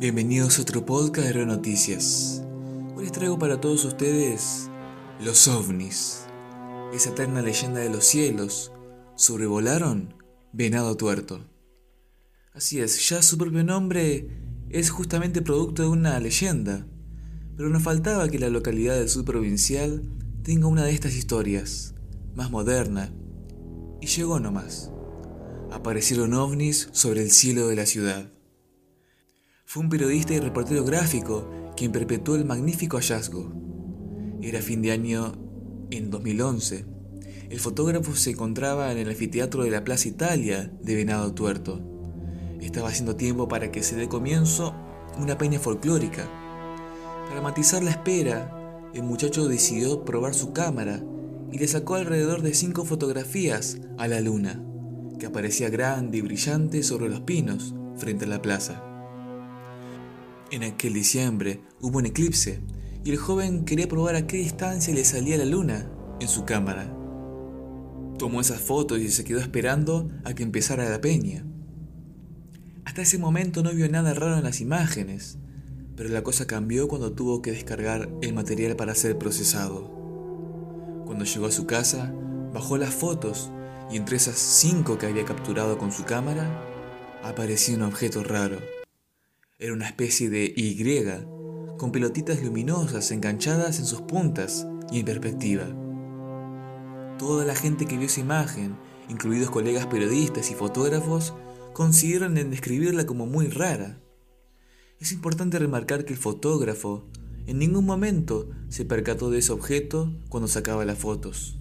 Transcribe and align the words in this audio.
Bienvenidos 0.00 0.60
a 0.60 0.62
otro 0.62 0.86
podcast 0.86 1.34
de 1.34 1.44
Noticias. 1.44 2.44
Hoy 2.94 3.02
les 3.02 3.10
traigo 3.10 3.36
para 3.36 3.60
todos 3.60 3.84
ustedes 3.84 4.70
los 5.20 5.48
ovnis, 5.48 6.20
esa 6.94 7.10
eterna 7.10 7.42
leyenda 7.42 7.80
de 7.80 7.90
los 7.90 8.04
cielos. 8.04 8.70
Sobrevolaron 9.16 10.14
Venado 10.52 10.96
Tuerto. 10.96 11.44
Así 12.54 12.78
es, 12.78 13.08
ya 13.08 13.22
su 13.22 13.38
propio 13.38 13.64
nombre 13.64 14.28
es 14.70 14.90
justamente 14.90 15.42
producto 15.42 15.82
de 15.82 15.88
una 15.88 16.20
leyenda, 16.20 16.86
pero 17.56 17.68
nos 17.68 17.82
faltaba 17.82 18.28
que 18.28 18.38
la 18.38 18.50
localidad 18.50 18.94
del 18.94 19.08
sur 19.08 19.24
provincial 19.24 20.04
tenga 20.44 20.68
una 20.68 20.84
de 20.84 20.92
estas 20.92 21.16
historias, 21.16 21.96
más 22.36 22.52
moderna, 22.52 23.12
y 24.00 24.06
llegó 24.06 24.38
nomás. 24.38 24.92
Aparecieron 25.72 26.34
ovnis 26.34 26.88
sobre 26.92 27.20
el 27.20 27.32
cielo 27.32 27.66
de 27.66 27.74
la 27.74 27.84
ciudad. 27.84 28.37
Fue 29.70 29.82
un 29.82 29.90
periodista 29.90 30.32
y 30.32 30.40
reportero 30.40 30.82
gráfico 30.82 31.46
quien 31.76 31.92
perpetuó 31.92 32.36
el 32.36 32.46
magnífico 32.46 32.96
hallazgo. 32.96 33.52
Era 34.40 34.62
fin 34.62 34.80
de 34.80 34.92
año 34.92 35.34
en 35.90 36.08
2011. 36.08 36.86
El 37.50 37.60
fotógrafo 37.60 38.16
se 38.16 38.30
encontraba 38.30 38.90
en 38.90 38.96
el 38.96 39.10
anfiteatro 39.10 39.64
de 39.64 39.70
la 39.70 39.84
Plaza 39.84 40.08
Italia 40.08 40.72
de 40.80 40.94
Venado 40.94 41.34
Tuerto. 41.34 41.82
Estaba 42.62 42.88
haciendo 42.88 43.16
tiempo 43.16 43.46
para 43.46 43.70
que 43.70 43.82
se 43.82 43.94
dé 43.94 44.08
comienzo 44.08 44.74
una 45.18 45.36
peña 45.36 45.58
folclórica. 45.58 46.26
Para 47.28 47.42
matizar 47.42 47.82
la 47.82 47.90
espera, 47.90 48.90
el 48.94 49.02
muchacho 49.02 49.48
decidió 49.48 50.02
probar 50.02 50.32
su 50.32 50.54
cámara 50.54 51.04
y 51.52 51.58
le 51.58 51.68
sacó 51.68 51.96
alrededor 51.96 52.40
de 52.40 52.54
cinco 52.54 52.86
fotografías 52.86 53.76
a 53.98 54.08
la 54.08 54.22
luna, 54.22 54.64
que 55.18 55.26
aparecía 55.26 55.68
grande 55.68 56.16
y 56.16 56.22
brillante 56.22 56.82
sobre 56.82 57.10
los 57.10 57.20
pinos 57.20 57.74
frente 57.98 58.24
a 58.24 58.28
la 58.28 58.40
plaza. 58.40 58.87
En 60.50 60.62
aquel 60.64 60.94
diciembre 60.94 61.60
hubo 61.82 61.98
un 61.98 62.06
eclipse 62.06 62.60
y 63.04 63.10
el 63.10 63.18
joven 63.18 63.66
quería 63.66 63.86
probar 63.86 64.16
a 64.16 64.26
qué 64.26 64.38
distancia 64.38 64.94
le 64.94 65.04
salía 65.04 65.36
la 65.36 65.44
luna 65.44 65.90
en 66.20 66.28
su 66.28 66.46
cámara. 66.46 66.90
Tomó 68.18 68.40
esas 68.40 68.60
fotos 68.60 68.98
y 68.98 69.10
se 69.10 69.24
quedó 69.24 69.40
esperando 69.40 70.08
a 70.24 70.32
que 70.32 70.42
empezara 70.42 70.88
la 70.88 71.02
peña. 71.02 71.44
Hasta 72.86 73.02
ese 73.02 73.18
momento 73.18 73.62
no 73.62 73.74
vio 73.74 73.90
nada 73.90 74.14
raro 74.14 74.38
en 74.38 74.44
las 74.44 74.62
imágenes, 74.62 75.36
pero 75.96 76.08
la 76.08 76.22
cosa 76.22 76.46
cambió 76.46 76.88
cuando 76.88 77.12
tuvo 77.12 77.42
que 77.42 77.52
descargar 77.52 78.08
el 78.22 78.32
material 78.32 78.74
para 78.74 78.94
ser 78.94 79.18
procesado. 79.18 81.02
Cuando 81.04 81.26
llegó 81.26 81.46
a 81.46 81.52
su 81.52 81.66
casa, 81.66 82.10
bajó 82.54 82.78
las 82.78 82.94
fotos 82.94 83.50
y 83.90 83.98
entre 83.98 84.16
esas 84.16 84.38
cinco 84.38 84.96
que 84.96 85.06
había 85.06 85.26
capturado 85.26 85.76
con 85.76 85.92
su 85.92 86.04
cámara, 86.04 86.64
apareció 87.22 87.76
un 87.76 87.82
objeto 87.82 88.24
raro. 88.24 88.77
Era 89.60 89.72
una 89.72 89.86
especie 89.88 90.30
de 90.30 90.52
Y, 90.56 90.84
con 91.78 91.90
pelotitas 91.90 92.40
luminosas 92.44 93.10
enganchadas 93.10 93.80
en 93.80 93.86
sus 93.86 94.02
puntas 94.02 94.68
y 94.92 95.00
en 95.00 95.04
perspectiva. 95.04 95.66
Toda 97.18 97.44
la 97.44 97.56
gente 97.56 97.86
que 97.86 97.96
vio 97.96 98.06
esa 98.06 98.20
imagen, 98.20 98.76
incluidos 99.08 99.50
colegas 99.50 99.86
periodistas 99.86 100.52
y 100.52 100.54
fotógrafos, 100.54 101.34
consiguieron 101.72 102.38
en 102.38 102.50
describirla 102.50 103.04
como 103.04 103.26
muy 103.26 103.48
rara. 103.48 104.00
Es 105.00 105.10
importante 105.10 105.58
remarcar 105.58 106.04
que 106.04 106.12
el 106.12 106.20
fotógrafo 106.20 107.08
en 107.48 107.58
ningún 107.58 107.84
momento 107.84 108.48
se 108.68 108.84
percató 108.84 109.28
de 109.28 109.38
ese 109.38 109.50
objeto 109.50 110.12
cuando 110.28 110.46
sacaba 110.46 110.84
las 110.84 110.98
fotos. 110.98 111.58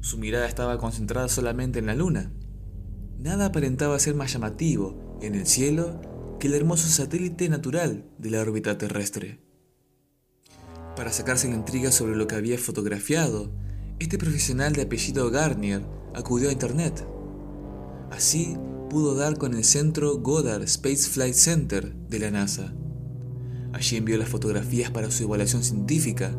Su 0.00 0.16
mirada 0.16 0.46
estaba 0.46 0.78
concentrada 0.78 1.26
solamente 1.26 1.80
en 1.80 1.86
la 1.86 1.96
luna. 1.96 2.32
Nada 3.18 3.46
aparentaba 3.46 3.98
ser 3.98 4.14
más 4.14 4.32
llamativo 4.32 5.18
en 5.20 5.34
el 5.34 5.48
cielo 5.48 6.00
que 6.40 6.48
el 6.48 6.54
hermoso 6.54 6.88
satélite 6.88 7.50
natural 7.50 8.02
de 8.18 8.30
la 8.30 8.40
órbita 8.40 8.78
terrestre. 8.78 9.38
Para 10.96 11.12
sacarse 11.12 11.48
la 11.48 11.54
intriga 11.54 11.92
sobre 11.92 12.16
lo 12.16 12.26
que 12.26 12.34
había 12.34 12.56
fotografiado, 12.56 13.52
este 13.98 14.16
profesional 14.16 14.72
de 14.72 14.82
apellido 14.82 15.30
Garnier 15.30 15.82
acudió 16.14 16.48
a 16.48 16.52
Internet. 16.52 17.06
Así 18.10 18.56
pudo 18.88 19.14
dar 19.14 19.36
con 19.36 19.54
el 19.54 19.64
centro 19.64 20.16
Goddard 20.16 20.62
Space 20.62 21.10
Flight 21.10 21.34
Center 21.34 21.94
de 21.94 22.18
la 22.18 22.30
NASA. 22.30 22.74
Allí 23.74 23.98
envió 23.98 24.16
las 24.16 24.30
fotografías 24.30 24.90
para 24.90 25.10
su 25.10 25.24
evaluación 25.24 25.62
científica, 25.62 26.32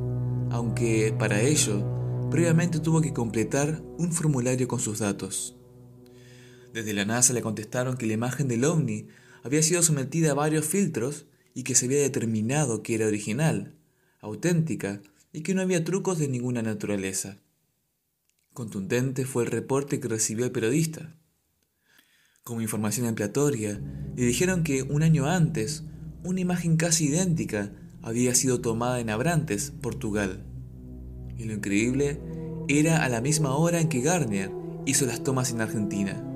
aunque 0.50 1.16
para 1.18 1.42
ello 1.42 2.28
previamente 2.32 2.80
tuvo 2.80 3.02
que 3.02 3.14
completar 3.14 3.84
un 4.00 4.12
formulario 4.12 4.68
con 4.68 4.80
sus 4.80 4.98
datos. 4.98 5.56
Desde 6.74 6.94
la 6.94 7.06
NASA 7.06 7.34
le 7.34 7.44
contestaron 7.44 7.98
que 7.98 8.08
la 8.08 8.14
imagen 8.14 8.48
del 8.48 8.66
ovni 8.66 9.08
había 9.44 9.64
sido 9.64 9.82
sometida 9.82 10.32
a 10.32 10.36
varios 10.36 10.66
filtros 10.66 11.26
y 11.54 11.64
que 11.64 11.76
se 11.76 11.86
había 11.86 12.00
determinado 12.00 12.84
que 12.84 12.96
era 12.96 13.08
original, 13.08 13.76
auténtica 14.20 15.02
y 15.34 15.42
que 15.42 15.54
no 15.54 15.62
había 15.62 15.84
trucos 15.84 16.20
de 16.20 16.28
ninguna 16.28 16.62
naturaleza. 16.62 17.38
Contundente 18.54 19.26
fue 19.26 19.44
el 19.44 19.52
reporte 19.52 20.00
que 20.00 20.08
recibió 20.08 20.46
el 20.46 20.52
periodista. 20.52 21.16
Como 22.44 22.62
información 22.62 23.08
ampliatoria, 23.08 23.82
le 24.16 24.26
dijeron 24.26 24.64
que 24.64 24.84
un 24.84 25.04
año 25.04 25.26
antes, 25.26 25.84
una 26.24 26.42
imagen 26.42 26.76
casi 26.76 27.06
idéntica 27.06 27.74
había 28.02 28.36
sido 28.36 28.62
tomada 28.62 29.00
en 29.00 29.10
Abrantes, 29.10 29.72
Portugal. 29.82 30.44
Y 31.38 31.46
lo 31.46 31.54
increíble 31.54 32.20
era 32.68 33.04
a 33.04 33.10
la 33.10 33.22
misma 33.22 33.56
hora 33.56 33.80
en 33.80 33.90
que 33.90 34.02
Garnier 34.02 34.52
hizo 34.86 35.06
las 35.06 35.24
tomas 35.24 35.52
en 35.52 35.62
Argentina 35.62 36.28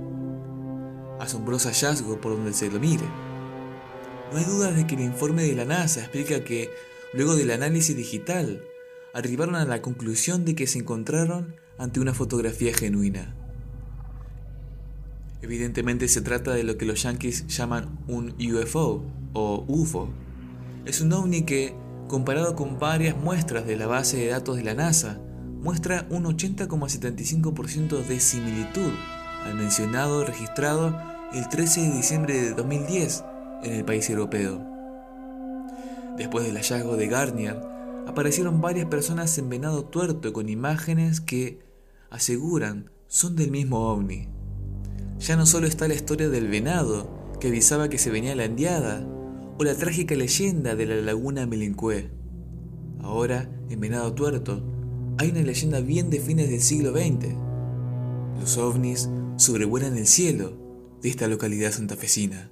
asombroso 1.19 1.69
hallazgo 1.69 2.19
por 2.19 2.35
donde 2.35 2.53
se 2.53 2.69
lo 2.69 2.79
mire. 2.79 3.05
No 4.31 4.37
hay 4.37 4.45
duda 4.45 4.71
de 4.71 4.87
que 4.87 4.95
el 4.95 5.01
informe 5.01 5.43
de 5.43 5.55
la 5.55 5.65
NASA 5.65 6.01
explica 6.01 6.43
que, 6.43 6.69
luego 7.13 7.35
del 7.35 7.51
análisis 7.51 7.95
digital, 7.95 8.61
arribaron 9.13 9.55
a 9.55 9.65
la 9.65 9.81
conclusión 9.81 10.45
de 10.45 10.55
que 10.55 10.67
se 10.67 10.79
encontraron 10.79 11.55
ante 11.77 11.99
una 11.99 12.13
fotografía 12.13 12.73
genuina. 12.73 13.35
Evidentemente 15.41 16.07
se 16.07 16.21
trata 16.21 16.53
de 16.53 16.63
lo 16.63 16.77
que 16.77 16.85
los 16.85 17.03
yankees 17.03 17.47
llaman 17.47 17.99
un 18.07 18.35
UFO 18.39 19.05
o 19.33 19.63
UFO. 19.67 20.09
Es 20.85 21.01
un 21.01 21.13
ovni 21.13 21.43
que, 21.43 21.75
comparado 22.07 22.55
con 22.55 22.79
varias 22.79 23.15
muestras 23.15 23.65
de 23.65 23.77
la 23.77 23.87
base 23.87 24.17
de 24.17 24.27
datos 24.27 24.57
de 24.57 24.63
la 24.63 24.73
NASA, 24.73 25.19
muestra 25.61 26.07
un 26.09 26.25
80,75% 26.25 28.05
de 28.05 28.19
similitud 28.19 28.91
al 29.45 29.56
mencionado 29.56 30.25
registrado 30.25 30.97
el 31.33 31.47
13 31.47 31.81
de 31.81 31.91
diciembre 31.91 32.41
de 32.41 32.53
2010 32.53 33.23
en 33.63 33.73
el 33.73 33.85
país 33.85 34.09
europeo. 34.09 34.61
Después 36.17 36.45
del 36.45 36.56
hallazgo 36.56 36.97
de 36.97 37.07
Garnier, 37.07 37.61
aparecieron 38.07 38.61
varias 38.61 38.88
personas 38.88 39.38
en 39.38 39.50
venado 39.50 39.85
tuerto 39.85 40.33
con 40.33 40.50
imágenes 40.50 41.22
que 41.22 41.59
aseguran 42.09 42.91
son 43.07 43.35
del 43.35 43.51
mismo 43.51 43.89
ovni. 43.89 44.28
Ya 45.19 45.35
no 45.35 45.45
solo 45.45 45.67
está 45.67 45.88
la 45.88 45.94
historia 45.94 46.29
del 46.29 46.47
venado, 46.47 47.09
que 47.39 47.47
avisaba 47.47 47.89
que 47.89 47.97
se 47.97 48.09
venía 48.09 48.35
la 48.35 48.45
endiada, 48.45 49.06
o 49.57 49.63
la 49.63 49.75
trágica 49.75 50.16
leyenda 50.16 50.75
de 50.75 50.85
la 50.85 50.95
laguna 50.95 51.45
Melincué. 51.45 52.09
Ahora, 53.01 53.50
en 53.69 53.79
Venado 53.79 54.13
Tuerto, 54.13 54.63
hay 55.17 55.29
una 55.29 55.41
leyenda 55.41 55.79
bien 55.79 56.09
de 56.09 56.19
fines 56.19 56.50
del 56.50 56.62
siglo 56.62 56.91
XX. 56.91 57.35
Los 58.40 58.57
ovnis 58.57 59.09
sobrevuelan 59.38 59.97
el 59.97 60.07
cielo 60.07 60.57
de 61.01 61.09
esta 61.09 61.28
localidad 61.28 61.72
santafesina. 61.72 62.51